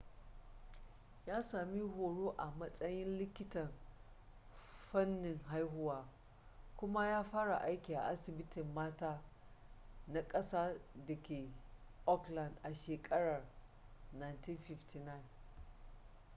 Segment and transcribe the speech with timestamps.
[1.27, 3.69] ya sami horo a matsayin likitan
[4.91, 6.05] fannin haihuwa
[6.77, 9.21] kuma ya fara aiki a asibitin mata
[10.07, 11.51] na ƙasa da ke
[12.07, 13.43] auckland a shekarar
[14.19, 15.23] 1959